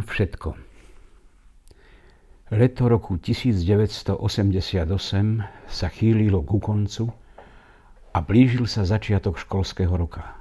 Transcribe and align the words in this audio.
Všetko. 0.00 0.56
Leto 2.50 2.90
roku 2.90 3.14
1988 3.14 4.18
sa 5.70 5.86
chýlilo 5.86 6.42
ku 6.42 6.58
koncu 6.58 7.14
a 8.10 8.18
blížil 8.18 8.66
sa 8.66 8.82
začiatok 8.82 9.38
školského 9.38 9.94
roka. 9.94 10.34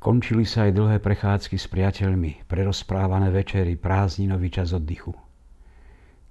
Končili 0.00 0.48
sa 0.48 0.66
aj 0.66 0.72
dlhé 0.72 0.96
prechádzky 1.04 1.60
s 1.60 1.68
priateľmi, 1.68 2.48
prerozprávané 2.48 3.28
večery, 3.28 3.76
prázdninový 3.76 4.48
čas 4.50 4.72
oddychu. 4.72 5.14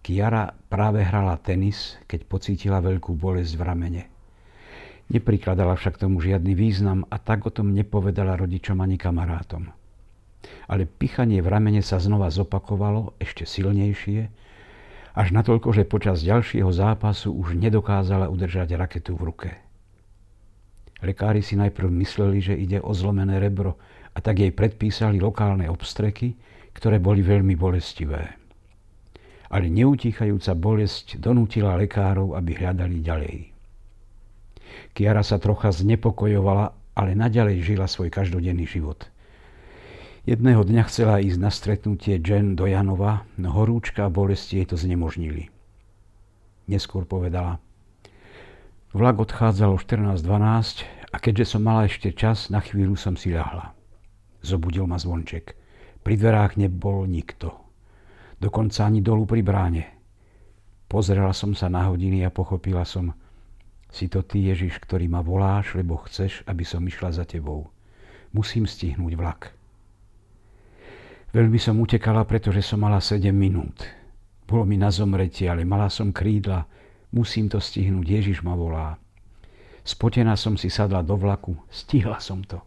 Kiara 0.02 0.50
práve 0.68 1.06
hrala 1.06 1.38
tenis, 1.38 2.02
keď 2.10 2.26
pocítila 2.26 2.82
veľkú 2.82 3.14
bolesť 3.14 3.54
v 3.54 3.62
ramene. 3.62 4.04
Neprikladala 5.14 5.78
však 5.78 6.02
tomu 6.02 6.20
žiadny 6.26 6.58
význam 6.58 7.06
a 7.08 7.22
tak 7.22 7.46
o 7.46 7.52
tom 7.54 7.70
nepovedala 7.72 8.34
rodičom 8.34 8.82
ani 8.82 8.98
kamarátom. 8.98 9.70
Ale 10.66 10.90
pichanie 10.90 11.42
v 11.44 11.52
ramene 11.52 11.86
sa 11.86 12.02
znova 12.02 12.34
zopakovalo, 12.34 13.14
ešte 13.22 13.46
silnejšie, 13.46 14.22
až 15.12 15.28
natoľko, 15.36 15.76
že 15.76 15.90
počas 15.90 16.24
ďalšieho 16.24 16.72
zápasu 16.72 17.36
už 17.36 17.60
nedokázala 17.60 18.32
udržať 18.32 18.74
raketu 18.80 19.14
v 19.20 19.26
ruke. 19.28 19.50
Lekári 21.02 21.42
si 21.42 21.58
najprv 21.58 21.90
mysleli, 22.02 22.40
že 22.40 22.56
ide 22.56 22.80
o 22.80 22.94
zlomené 22.94 23.42
rebro 23.42 23.76
a 24.14 24.22
tak 24.22 24.40
jej 24.40 24.54
predpísali 24.54 25.18
lokálne 25.20 25.68
obstreky, 25.68 26.38
ktoré 26.72 27.02
boli 27.02 27.26
veľmi 27.26 27.58
bolestivé 27.58 28.42
ale 29.52 29.68
neutíchajúca 29.68 30.56
bolesť 30.56 31.20
donútila 31.20 31.76
lekárov, 31.76 32.40
aby 32.40 32.52
hľadali 32.56 32.98
ďalej. 33.04 33.38
Kiara 34.96 35.20
sa 35.28 35.36
trocha 35.36 35.76
znepokojovala, 35.76 36.96
ale 36.96 37.12
naďalej 37.20 37.76
žila 37.76 37.92
svoj 37.92 38.08
každodenný 38.08 38.64
život. 38.64 39.12
Jedného 40.22 40.62
dňa 40.62 40.84
chcela 40.86 41.18
ísť 41.18 41.40
na 41.42 41.50
stretnutie 41.50 42.22
Jen 42.22 42.54
do 42.54 42.70
Janova, 42.70 43.26
no 43.42 43.50
horúčka 43.54 44.06
a 44.06 44.14
bolesti 44.14 44.62
jej 44.62 44.70
to 44.70 44.78
znemožnili. 44.78 45.50
Neskôr 46.70 47.10
povedala, 47.10 47.58
vlak 48.94 49.18
odchádzal 49.18 49.76
o 49.76 49.82
14.12 49.82 50.86
a 51.10 51.18
keďže 51.18 51.58
som 51.58 51.66
mala 51.66 51.90
ešte 51.90 52.14
čas, 52.14 52.54
na 52.54 52.62
chvíľu 52.62 52.94
som 52.94 53.18
si 53.18 53.34
ľahla. 53.34 53.74
Zobudil 54.46 54.86
ma 54.86 55.02
zvonček. 55.02 55.58
Pri 56.06 56.16
dverách 56.18 56.58
nebol 56.58 57.10
nikto 57.10 57.62
dokonca 58.42 58.90
ani 58.90 59.06
dolu 59.06 59.30
pri 59.30 59.46
bráne. 59.46 59.86
Pozrela 60.90 61.32
som 61.32 61.54
sa 61.54 61.70
na 61.70 61.88
hodiny 61.88 62.26
a 62.26 62.34
pochopila 62.34 62.84
som, 62.84 63.14
si 63.94 64.10
to 64.10 64.26
ty, 64.26 64.50
Ježiš, 64.50 64.82
ktorý 64.82 65.06
ma 65.08 65.22
voláš, 65.22 65.78
lebo 65.78 66.02
chceš, 66.10 66.42
aby 66.50 66.66
som 66.66 66.82
išla 66.84 67.14
za 67.14 67.24
tebou. 67.24 67.70
Musím 68.34 68.66
stihnúť 68.66 69.14
vlak. 69.16 69.54
Veľmi 71.32 71.56
som 71.56 71.80
utekala, 71.80 72.28
pretože 72.28 72.60
som 72.60 72.84
mala 72.84 73.00
7 73.00 73.32
minút. 73.32 73.88
Bolo 74.44 74.68
mi 74.68 74.76
na 74.76 74.92
zomretie, 74.92 75.48
ale 75.48 75.64
mala 75.64 75.88
som 75.88 76.12
krídla. 76.12 76.68
Musím 77.16 77.48
to 77.48 77.56
stihnúť, 77.56 78.04
Ježiš 78.04 78.44
ma 78.44 78.52
volá. 78.52 79.00
Spotená 79.88 80.36
som 80.36 80.60
si 80.60 80.68
sadla 80.68 81.00
do 81.00 81.16
vlaku, 81.16 81.56
stihla 81.72 82.20
som 82.20 82.44
to. 82.44 82.60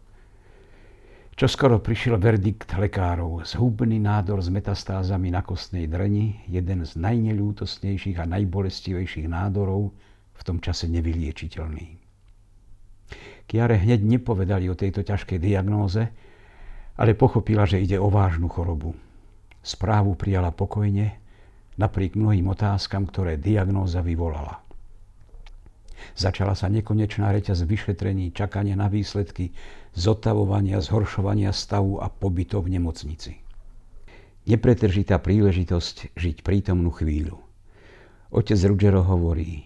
Čo 1.37 1.45
skoro 1.45 1.77
prišiel 1.77 2.17
verdikt 2.17 2.73
lekárov. 2.73 3.45
Zhubný 3.45 4.01
nádor 4.01 4.41
s 4.41 4.49
metastázami 4.49 5.29
na 5.29 5.45
kostnej 5.45 5.85
dreni, 5.85 6.41
jeden 6.49 6.81
z 6.81 6.97
najneľútostnejších 6.97 8.17
a 8.17 8.25
najbolestivejších 8.25 9.29
nádorov, 9.29 9.93
v 10.35 10.41
tom 10.41 10.57
čase 10.57 10.89
nevyliečiteľný. 10.89 12.01
Kiare 13.45 13.77
hneď 13.77 14.01
nepovedali 14.01 14.65
o 14.71 14.79
tejto 14.79 15.05
ťažkej 15.05 15.37
diagnóze, 15.37 16.09
ale 16.95 17.11
pochopila, 17.15 17.67
že 17.67 17.83
ide 17.83 17.99
o 17.99 18.07
vážnu 18.07 18.47
chorobu. 18.47 18.95
Správu 19.65 20.15
prijala 20.15 20.53
pokojne, 20.55 21.19
napriek 21.75 22.15
mnohým 22.15 22.47
otázkam, 22.47 23.03
ktoré 23.09 23.35
diagnóza 23.35 23.99
vyvolala. 23.99 24.63
Začala 26.15 26.53
sa 26.53 26.69
nekonečná 26.69 27.31
reťaz 27.33 27.65
vyšetrení, 27.65 28.31
čakania 28.31 28.77
na 28.77 28.87
výsledky, 28.87 29.51
zotavovania, 29.97 30.79
zhoršovania 30.79 31.49
stavu 31.49 31.99
a 31.99 32.07
pobytov 32.11 32.67
v 32.67 32.79
nemocnici. 32.79 33.41
Nepretržitá 34.45 35.17
príležitosť 35.17 36.13
žiť 36.13 36.45
prítomnú 36.45 36.93
chvíľu. 36.93 37.41
Otec 38.29 38.59
Ruggiero 38.69 39.01
hovorí, 39.01 39.65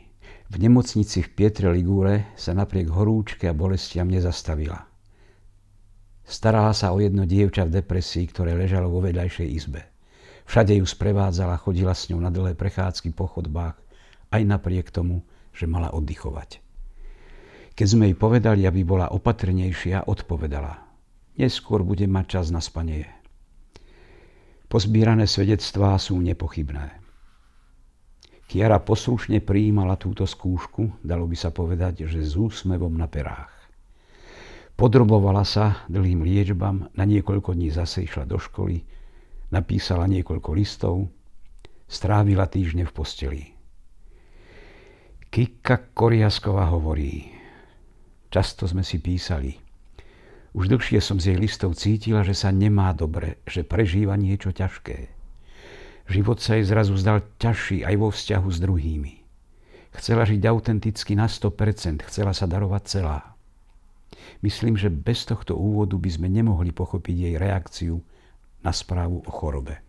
v 0.49 0.55
nemocnici 0.57 1.21
v 1.21 1.29
Pietre 1.29 1.69
Ligure 1.69 2.33
sa 2.33 2.57
napriek 2.57 2.89
horúčke 2.89 3.45
a 3.45 3.53
bolestiam 3.53 4.09
nezastavila. 4.09 4.88
Starala 6.29 6.77
sa 6.77 6.93
o 6.93 7.01
jedno 7.01 7.25
dievča 7.25 7.65
v 7.65 7.81
depresii, 7.81 8.29
ktoré 8.29 8.53
ležalo 8.53 8.85
vo 8.85 9.01
vedľajšej 9.01 9.49
izbe. 9.49 9.81
Všade 10.45 10.77
ju 10.77 10.85
sprevádzala, 10.85 11.57
chodila 11.57 11.97
s 11.97 12.05
ňou 12.13 12.21
na 12.21 12.29
dlhé 12.29 12.53
prechádzky 12.53 13.17
po 13.17 13.25
chodbách, 13.25 13.73
aj 14.29 14.41
napriek 14.45 14.93
tomu, 14.93 15.25
že 15.49 15.65
mala 15.65 15.89
oddychovať. 15.89 16.61
Keď 17.73 17.87
sme 17.89 18.13
jej 18.13 18.17
povedali, 18.17 18.69
aby 18.69 18.85
bola 18.85 19.09
opatrnejšia, 19.09 20.05
odpovedala. 20.05 20.85
Neskôr 21.41 21.81
bude 21.81 22.05
mať 22.05 22.25
čas 22.37 22.53
na 22.53 22.61
spanie. 22.61 23.09
Pozbierané 24.69 25.25
svedectvá 25.25 25.97
sú 25.97 26.21
nepochybné. 26.21 26.93
Kiara 28.45 28.77
poslušne 28.81 29.41
prijímala 29.41 29.97
túto 29.97 30.29
skúšku, 30.29 31.01
dalo 31.01 31.25
by 31.25 31.37
sa 31.37 31.49
povedať, 31.49 32.05
že 32.05 32.21
s 32.21 32.37
úsmevom 32.37 32.93
na 32.93 33.09
perách. 33.09 33.58
Podrobovala 34.79 35.43
sa 35.43 35.83
dlhým 35.91 36.23
liečbám, 36.23 36.95
na 36.95 37.03
niekoľko 37.03 37.51
dní 37.51 37.67
zase 37.67 38.07
išla 38.07 38.23
do 38.23 38.39
školy, 38.39 38.79
napísala 39.51 40.07
niekoľko 40.07 40.55
listov, 40.55 41.11
strávila 41.83 42.47
týždne 42.47 42.87
v 42.87 42.95
posteli. 42.95 43.43
Kika 45.27 45.91
Koriasková 45.91 46.71
hovorí, 46.71 47.27
často 48.31 48.71
sme 48.71 48.87
si 48.87 49.03
písali. 49.03 49.59
Už 50.55 50.71
dlhšie 50.71 51.03
som 51.03 51.19
z 51.19 51.35
jej 51.35 51.37
listov 51.43 51.75
cítila, 51.75 52.23
že 52.23 52.31
sa 52.31 52.47
nemá 52.47 52.95
dobre, 52.95 53.43
že 53.43 53.67
prežíva 53.67 54.15
niečo 54.15 54.55
ťažké. 54.55 55.11
Život 56.07 56.39
sa 56.39 56.55
jej 56.55 56.63
zrazu 56.63 56.95
zdal 56.95 57.27
ťažší 57.35 57.83
aj 57.83 57.95
vo 57.99 58.15
vzťahu 58.15 58.47
s 58.47 58.63
druhými. 58.63 59.13
Chcela 59.91 60.23
žiť 60.23 60.39
autenticky 60.47 61.19
na 61.19 61.27
100%, 61.27 61.99
chcela 62.07 62.31
sa 62.31 62.47
darovať 62.47 62.83
celá. 62.87 63.38
Myslím, 64.45 64.79
že 64.79 64.93
bez 64.93 65.25
tohto 65.27 65.55
úvodu 65.57 65.95
by 65.99 66.09
sme 66.09 66.27
nemohli 66.31 66.71
pochopiť 66.71 67.15
jej 67.15 67.35
reakciu 67.35 67.95
na 68.63 68.71
správu 68.75 69.23
o 69.23 69.31
chorobe. 69.31 69.79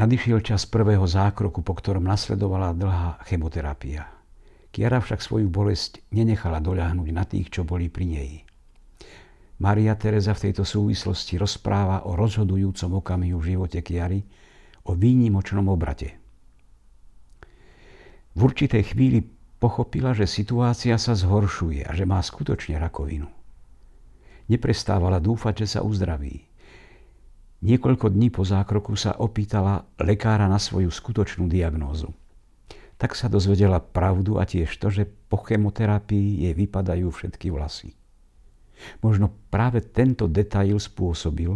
Nadišiel 0.00 0.40
čas 0.40 0.64
prvého 0.64 1.04
zákroku, 1.04 1.60
po 1.60 1.76
ktorom 1.76 2.08
nasledovala 2.08 2.72
dlhá 2.72 3.20
chemoterapia. 3.28 4.08
Kiara 4.72 5.02
však 5.02 5.20
svoju 5.20 5.50
bolesť 5.50 6.00
nenechala 6.14 6.62
doľahnuť 6.62 7.08
na 7.12 7.24
tých, 7.28 7.52
čo 7.52 7.66
boli 7.66 7.92
pri 7.92 8.06
nej. 8.06 8.30
Maria 9.60 9.92
Teresa 10.00 10.32
v 10.32 10.48
tejto 10.48 10.64
súvislosti 10.64 11.36
rozpráva 11.36 12.08
o 12.08 12.16
rozhodujúcom 12.16 13.04
okamihu 13.04 13.36
v 13.36 13.48
živote 13.52 13.84
Kiary, 13.84 14.24
o 14.88 14.96
výnimočnom 14.96 15.68
obrate. 15.68 16.16
V 18.32 18.40
určitej 18.40 18.94
chvíli 18.94 19.20
pochopila, 19.60 20.16
že 20.16 20.24
situácia 20.24 20.96
sa 20.96 21.12
zhoršuje 21.12 21.84
a 21.84 21.92
že 21.92 22.08
má 22.08 22.18
skutočne 22.18 22.80
rakovinu. 22.80 23.28
Neprestávala 24.48 25.20
dúfať, 25.20 25.62
že 25.62 25.78
sa 25.78 25.80
uzdraví. 25.86 26.48
Niekoľko 27.60 28.08
dní 28.08 28.32
po 28.32 28.42
zákroku 28.42 28.96
sa 28.96 29.20
opýtala 29.20 29.84
lekára 30.00 30.48
na 30.48 30.56
svoju 30.56 30.88
skutočnú 30.88 31.44
diagnózu. 31.44 32.08
Tak 32.96 33.12
sa 33.12 33.28
dozvedela 33.28 33.84
pravdu 33.84 34.40
a 34.40 34.48
tiež 34.48 34.72
to, 34.80 34.88
že 34.88 35.04
po 35.04 35.44
chemoterapii 35.44 36.48
jej 36.48 36.54
vypadajú 36.56 37.12
všetky 37.12 37.52
vlasy. 37.52 37.92
Možno 39.04 39.28
práve 39.52 39.84
tento 39.84 40.24
detail 40.24 40.80
spôsobil, 40.80 41.52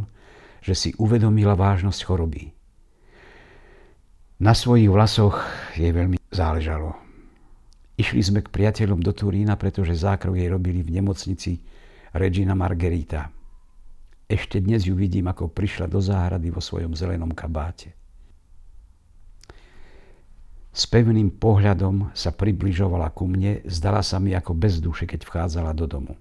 že 0.60 0.76
si 0.76 0.90
uvedomila 1.00 1.56
vážnosť 1.56 2.00
choroby. 2.04 2.52
Na 4.44 4.52
svojich 4.52 4.92
vlasoch 4.92 5.40
jej 5.72 5.88
veľmi 5.88 6.20
záležalo. 6.28 7.00
Išli 7.94 8.22
sme 8.22 8.40
k 8.42 8.50
priateľom 8.50 8.98
do 8.98 9.14
Turína, 9.14 9.54
pretože 9.54 9.94
zákrok 9.94 10.34
jej 10.34 10.50
robili 10.50 10.82
v 10.82 10.98
nemocnici 10.98 11.62
Regina 12.10 12.58
Margherita. 12.58 13.30
Ešte 14.26 14.58
dnes 14.58 14.82
ju 14.82 14.98
vidím, 14.98 15.30
ako 15.30 15.52
prišla 15.52 15.86
do 15.86 16.02
záhrady 16.02 16.50
vo 16.50 16.58
svojom 16.58 16.96
zelenom 16.98 17.30
kabáte. 17.30 17.94
S 20.74 20.90
pevným 20.90 21.30
pohľadom 21.38 22.10
sa 22.18 22.34
približovala 22.34 23.14
ku 23.14 23.30
mne, 23.30 23.62
zdala 23.62 24.02
sa 24.02 24.18
mi 24.18 24.34
ako 24.34 24.58
bez 24.58 24.82
duše, 24.82 25.06
keď 25.06 25.22
vchádzala 25.22 25.70
do 25.70 25.86
domu. 25.86 26.18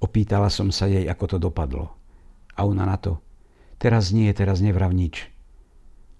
Opýtala 0.00 0.48
som 0.48 0.72
sa 0.72 0.88
jej, 0.88 1.04
ako 1.04 1.36
to 1.36 1.36
dopadlo. 1.36 1.92
A 2.56 2.64
ona 2.64 2.88
na 2.88 2.96
to, 2.96 3.20
teraz 3.76 4.08
nie, 4.08 4.32
teraz 4.32 4.64
nevrav 4.64 4.96
nič. 4.96 5.28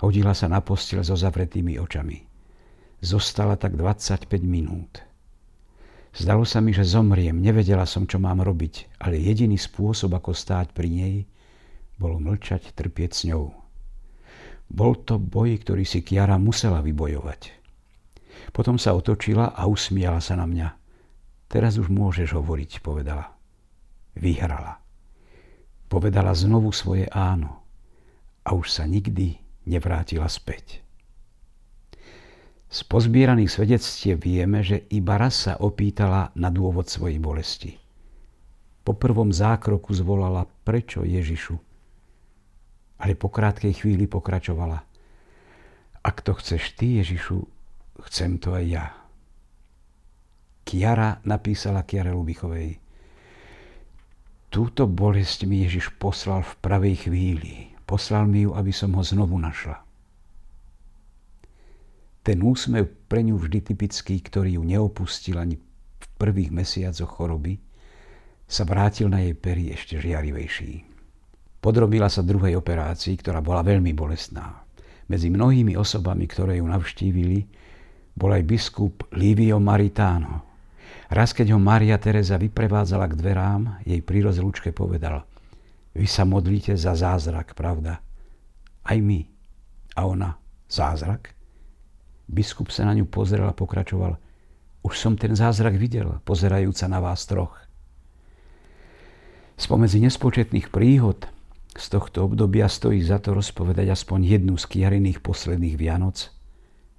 Hodila 0.05 0.37
sa 0.37 0.53
na 0.53 0.61
postel 0.61 1.01
so 1.01 1.17
zavretými 1.17 1.81
očami. 1.81 2.32
Zostala 3.03 3.59
tak 3.59 3.75
25 3.75 4.31
minút. 4.47 5.03
Zdalo 6.15 6.47
sa 6.47 6.63
mi, 6.63 6.71
že 6.71 6.87
zomriem, 6.87 7.35
nevedela 7.35 7.83
som, 7.83 8.07
čo 8.07 8.23
mám 8.23 8.47
robiť, 8.47 9.03
ale 9.03 9.19
jediný 9.19 9.59
spôsob, 9.59 10.15
ako 10.15 10.31
stáť 10.31 10.71
pri 10.71 10.87
nej, 10.87 11.15
bolo 11.99 12.23
mlčať, 12.23 12.71
trpieť 12.71 13.11
s 13.11 13.27
ňou. 13.27 13.51
Bol 14.71 15.03
to 15.03 15.19
boj, 15.19 15.51
ktorý 15.59 15.83
si 15.83 16.07
Kiara 16.07 16.39
musela 16.39 16.79
vybojovať. 16.79 17.51
Potom 18.55 18.79
sa 18.79 18.95
otočila 18.95 19.51
a 19.51 19.67
usmiala 19.67 20.23
sa 20.23 20.39
na 20.39 20.47
mňa. 20.47 20.69
Teraz 21.51 21.83
už 21.83 21.91
môžeš 21.91 22.39
hovoriť, 22.39 22.87
povedala. 22.87 23.35
Vyhrala. 24.15 24.79
Povedala 25.91 26.33
znovu 26.39 26.71
svoje 26.71 27.11
áno 27.11 27.67
a 28.47 28.55
už 28.55 28.71
sa 28.71 28.87
nikdy 28.87 29.43
nevrátila 29.67 30.31
späť. 30.31 30.82
Z 32.73 32.89
pozbieraných 32.89 33.53
svedectiev 33.53 34.25
vieme, 34.25 34.65
že 34.65 34.89
iba 34.89 35.21
raz 35.21 35.45
sa 35.45 35.61
opýtala 35.61 36.33
na 36.33 36.49
dôvod 36.49 36.89
svojej 36.89 37.21
bolesti. 37.21 37.77
Po 38.81 38.97
prvom 38.97 39.29
zákroku 39.29 39.93
zvolala 39.93 40.49
prečo 40.65 41.05
Ježišu, 41.05 41.53
ale 42.97 43.13
po 43.13 43.29
krátkej 43.29 43.77
chvíli 43.77 44.09
pokračovala. 44.09 44.81
Ak 46.01 46.25
to 46.25 46.33
chceš 46.33 46.73
ty, 46.73 47.05
Ježišu, 47.05 47.45
chcem 48.09 48.41
to 48.41 48.57
aj 48.57 48.65
ja. 48.65 48.87
Kiara 50.65 51.21
napísala 51.29 51.85
Kiare 51.85 52.17
Lubichovej. 52.17 52.81
Túto 54.49 54.89
bolesť 54.89 55.45
mi 55.45 55.61
Ježiš 55.69 55.93
poslal 56.01 56.41
v 56.41 56.57
pravej 56.65 56.97
chvíli. 57.05 57.77
Poslal 57.85 58.25
mi 58.25 58.49
ju, 58.49 58.57
aby 58.57 58.73
som 58.73 58.97
ho 58.97 59.05
znovu 59.05 59.37
našla. 59.37 59.92
Ten 62.23 62.39
úsmev 62.39 62.87
pre 63.11 63.27
ňu 63.27 63.35
vždy 63.35 63.75
typický, 63.75 64.23
ktorý 64.23 64.55
ju 64.55 64.63
neopustil 64.63 65.43
ani 65.43 65.59
v 65.59 66.07
prvých 66.15 66.55
mesiacoch 66.55 67.11
choroby, 67.11 67.59
sa 68.47 68.63
vrátil 68.63 69.11
na 69.11 69.27
jej 69.27 69.35
pery 69.35 69.75
ešte 69.75 69.99
žiarivejší. 69.99 70.87
Podrobila 71.59 72.07
sa 72.07 72.23
druhej 72.23 72.59
operácii, 72.59 73.19
ktorá 73.19 73.43
bola 73.43 73.67
veľmi 73.67 73.91
bolestná. 73.91 74.63
Medzi 75.11 75.35
mnohými 75.35 75.75
osobami, 75.75 76.31
ktoré 76.31 76.63
ju 76.63 76.67
navštívili, 76.67 77.43
bol 78.15 78.31
aj 78.31 78.43
biskup 78.47 79.11
Livio 79.19 79.59
Maritano. 79.59 80.47
Raz, 81.11 81.35
keď 81.35 81.55
ho 81.55 81.59
Maria 81.59 81.99
Teresa 81.99 82.39
vyprevádzala 82.39 83.11
k 83.11 83.19
dverám, 83.19 83.63
jej 83.83 83.99
pri 83.99 84.31
rozlúčke 84.31 84.71
povedal 84.71 85.27
Vy 85.93 86.07
sa 86.07 86.23
modlíte 86.23 86.73
za 86.79 86.95
zázrak, 86.95 87.53
pravda? 87.53 88.01
Aj 88.87 88.99
my. 88.99 89.21
A 89.99 90.09
ona, 90.09 90.39
zázrak? 90.71 91.42
Biskup 92.29 92.71
sa 92.71 92.87
na 92.87 92.95
ňu 92.95 93.07
pozrel 93.07 93.45
a 93.47 93.57
pokračoval. 93.57 94.19
Už 94.83 94.95
som 94.99 95.15
ten 95.15 95.39
zázrak 95.39 95.79
videl, 95.79 96.19
pozerajúca 96.27 96.91
na 96.91 96.99
vás 96.99 97.23
troch. 97.27 97.55
Spomedzi 99.55 100.03
nespočetných 100.03 100.75
príhod 100.75 101.23
z 101.73 101.87
tohto 101.89 102.27
obdobia 102.29 102.67
stojí 102.67 103.01
za 103.01 103.23
to 103.23 103.33
rozpovedať 103.33 103.95
aspoň 103.95 104.37
jednu 104.37 104.55
z 104.59 104.65
kiariných 104.67 105.25
posledných 105.25 105.79
Vianoc. 105.79 106.29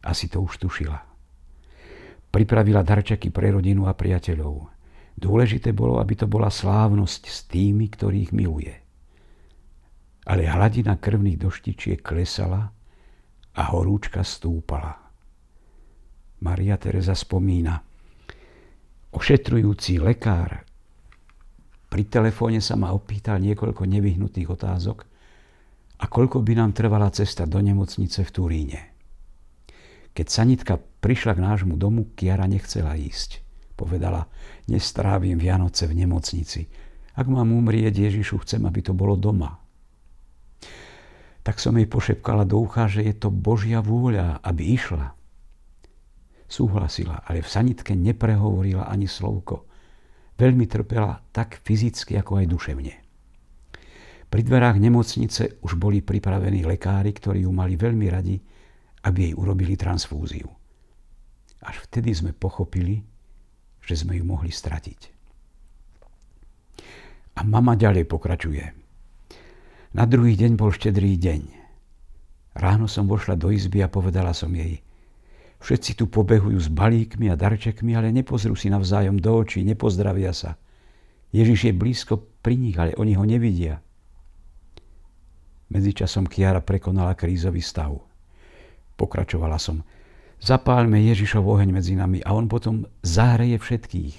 Asi 0.02 0.32
to 0.32 0.42
už 0.42 0.64
tušila. 0.64 0.98
Pripravila 2.34 2.82
darčeky 2.82 3.30
pre 3.30 3.54
rodinu 3.54 3.86
a 3.86 3.94
priateľov. 3.94 4.72
Dôležité 5.14 5.76
bolo, 5.76 6.02
aby 6.02 6.18
to 6.18 6.26
bola 6.26 6.50
slávnosť 6.50 7.22
s 7.30 7.46
tými, 7.46 7.86
ktorých 7.92 8.34
miluje. 8.34 8.74
Ale 10.26 10.48
hladina 10.48 10.98
krvných 10.98 11.38
doštičiek 11.38 12.00
klesala 12.02 12.72
a 13.54 13.62
horúčka 13.76 14.26
stúpala. 14.26 15.03
Maria 16.44 16.76
Teresa 16.76 17.16
spomína. 17.16 17.80
Ošetrujúci 19.16 19.96
lekár 20.04 20.68
pri 21.88 22.04
telefóne 22.10 22.60
sa 22.60 22.76
ma 22.76 22.92
opýtal 22.92 23.40
niekoľko 23.40 23.88
nevyhnutých 23.88 24.52
otázok 24.52 25.08
a 26.02 26.06
koľko 26.10 26.44
by 26.44 26.54
nám 26.60 26.76
trvala 26.76 27.08
cesta 27.16 27.48
do 27.48 27.64
nemocnice 27.64 28.28
v 28.28 28.34
Turíne. 28.34 28.80
Keď 30.12 30.28
sanitka 30.28 30.76
prišla 30.78 31.40
k 31.40 31.44
nášmu 31.48 31.80
domu, 31.80 32.12
Kiara 32.12 32.44
nechcela 32.50 33.00
ísť. 33.00 33.40
Povedala, 33.80 34.28
nestrávim 34.68 35.40
Vianoce 35.40 35.88
v 35.88 35.96
nemocnici. 35.96 36.68
Ak 37.16 37.30
mám 37.32 37.56
umrieť 37.56 38.04
Ježišu, 38.04 38.44
chcem, 38.44 38.68
aby 38.68 38.84
to 38.84 38.92
bolo 38.92 39.16
doma. 39.16 39.64
Tak 41.46 41.62
som 41.62 41.80
jej 41.80 41.88
pošepkala 41.88 42.44
do 42.44 42.60
ucha, 42.60 42.92
že 42.92 43.06
je 43.06 43.16
to 43.16 43.32
Božia 43.32 43.80
vôľa, 43.80 44.44
aby 44.44 44.76
išla. 44.76 45.23
Súhlasila, 46.54 47.26
ale 47.26 47.42
v 47.42 47.50
sanitke 47.50 47.98
neprehovorila 47.98 48.86
ani 48.86 49.10
slovko. 49.10 49.66
Veľmi 50.38 50.70
trpela 50.70 51.18
tak 51.34 51.58
fyzicky, 51.66 52.14
ako 52.14 52.38
aj 52.38 52.46
duševne. 52.46 52.94
Pri 54.30 54.42
dverách 54.46 54.78
nemocnice 54.78 55.58
už 55.66 55.82
boli 55.82 56.06
pripravení 56.06 56.62
lekári, 56.62 57.10
ktorí 57.10 57.50
ju 57.50 57.52
mali 57.54 57.74
veľmi 57.74 58.06
radi, 58.06 58.38
aby 59.02 59.18
jej 59.30 59.34
urobili 59.34 59.74
transfúziu. 59.74 60.46
Až 61.66 61.90
vtedy 61.90 62.14
sme 62.14 62.38
pochopili, 62.38 63.02
že 63.82 63.98
sme 63.98 64.22
ju 64.22 64.22
mohli 64.22 64.54
stratiť. 64.54 65.00
A 67.34 67.42
mama 67.42 67.74
ďalej 67.74 68.06
pokračuje. 68.06 68.66
Na 69.98 70.06
druhý 70.06 70.38
deň 70.38 70.54
bol 70.54 70.70
štedrý 70.70 71.18
deň. 71.18 71.42
Ráno 72.62 72.86
som 72.86 73.10
vošla 73.10 73.42
do 73.42 73.50
izby 73.50 73.82
a 73.82 73.90
povedala 73.90 74.38
som 74.38 74.54
jej– 74.54 74.78
Všetci 75.64 75.96
tu 75.96 76.12
pobehujú 76.12 76.60
s 76.60 76.68
balíkmi 76.68 77.32
a 77.32 77.40
darčekmi, 77.40 77.96
ale 77.96 78.12
nepozrú 78.12 78.52
si 78.52 78.68
navzájom 78.68 79.16
do 79.16 79.32
očí, 79.32 79.64
nepozdravia 79.64 80.36
sa. 80.36 80.60
Ježiš 81.32 81.72
je 81.72 81.74
blízko 81.74 82.20
pri 82.44 82.60
nich, 82.60 82.76
ale 82.76 82.92
oni 83.00 83.16
ho 83.16 83.24
nevidia. 83.24 83.80
Medzičasom 85.72 86.28
Kiara 86.28 86.60
prekonala 86.60 87.16
krízový 87.16 87.64
stav. 87.64 87.96
Pokračovala 89.00 89.56
som. 89.56 89.80
Zapálme 90.44 91.00
Ježišov 91.00 91.48
oheň 91.48 91.72
medzi 91.72 91.96
nami 91.96 92.20
a 92.20 92.36
on 92.36 92.52
potom 92.52 92.84
zahreje 93.00 93.56
všetkých. 93.56 94.16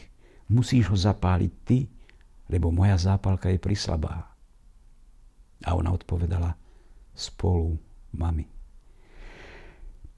Musíš 0.49 0.89
ho 0.89 0.97
zapáliť 0.97 1.53
ty, 1.69 1.85
lebo 2.49 2.73
moja 2.73 2.97
zápalka 2.97 3.53
je 3.53 3.61
prislabá. 3.61 4.33
A 5.61 5.71
ona 5.77 5.93
odpovedala, 5.93 6.57
spolu, 7.13 7.77
mami. 8.17 8.54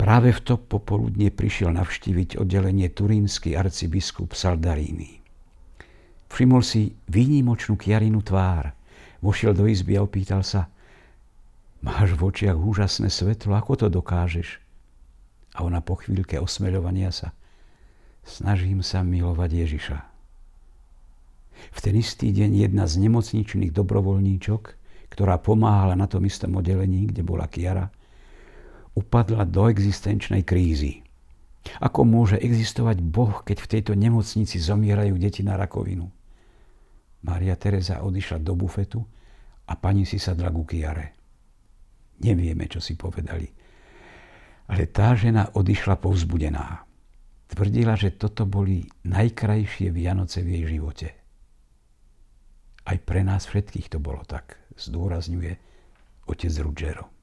Práve 0.07 0.31
v 0.31 0.39
to 0.39 0.55
popoludne 0.55 1.35
prišiel 1.35 1.75
navštíviť 1.75 2.39
oddelenie 2.39 2.87
turínsky 2.95 3.59
arcibiskup 3.59 4.39
Saldarini. 4.39 5.19
Všimol 6.31 6.63
si 6.63 6.95
výnimočnú 7.11 7.75
kiarinu 7.75 8.23
tvár. 8.23 8.71
Vošiel 9.19 9.51
do 9.51 9.67
izby 9.67 9.99
a 9.99 10.07
opýtal 10.07 10.47
sa, 10.47 10.71
máš 11.83 12.15
v 12.15 12.23
očiach 12.23 12.55
úžasné 12.55 13.11
svetlo, 13.11 13.59
ako 13.59 13.83
to 13.83 13.87
dokážeš? 13.91 14.63
A 15.59 15.67
ona 15.67 15.83
po 15.83 15.99
chvíľke 15.99 16.39
osmeľovania 16.39 17.11
sa, 17.11 17.35
snažím 18.23 18.87
sa 18.87 19.03
milovať 19.03 19.51
Ježiša. 19.67 19.99
V 21.75 21.79
ten 21.83 21.99
istý 21.99 22.31
deň 22.31 22.71
jedna 22.71 22.87
z 22.87 23.03
nemocničných 23.03 23.75
dobrovoľníčok, 23.75 24.63
ktorá 25.11 25.43
pomáhala 25.43 25.99
na 25.99 26.07
tom 26.07 26.23
istom 26.23 26.55
oddelení, 26.63 27.11
kde 27.11 27.27
bola 27.27 27.51
Kiara, 27.51 27.91
upadla 28.97 29.45
do 29.45 29.69
existenčnej 29.69 30.43
krízy. 30.43 31.05
Ako 31.85 32.09
môže 32.09 32.41
existovať 32.41 33.05
Boh, 33.05 33.45
keď 33.45 33.59
v 33.61 33.71
tejto 33.77 33.93
nemocnici 33.93 34.57
zomierajú 34.57 35.21
deti 35.21 35.45
na 35.45 35.61
rakovinu? 35.61 36.09
Mária 37.27 37.59
Teresa 37.59 38.07
odišla 38.07 38.39
do 38.41 38.55
bufetu 38.57 39.03
a 39.67 39.75
pani 39.75 40.07
si 40.07 40.17
sadla 40.17 40.49
ku 40.49 40.63
Kiare. 40.63 41.13
Nevieme, 42.23 42.71
čo 42.71 42.79
si 42.79 42.95
povedali. 42.95 43.45
Ale 44.71 44.89
tá 44.89 45.13
žena 45.19 45.53
odišla 45.53 45.99
povzbudená. 45.99 46.87
Tvrdila, 47.47 47.95
že 47.95 48.15
toto 48.15 48.47
boli 48.47 48.87
najkrajšie 49.07 49.91
Vianoce 49.91 50.43
v 50.43 50.49
jej 50.59 50.65
živote. 50.79 51.09
Aj 52.87 52.97
pre 53.03 53.27
nás 53.27 53.51
všetkých 53.51 53.91
to 53.91 53.99
bolo 53.99 54.23
tak, 54.23 54.59
zdôrazňuje 54.79 55.53
otec 56.31 56.55
Ruggiero. 56.63 57.16